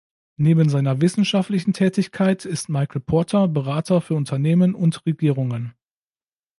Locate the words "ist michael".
2.45-3.01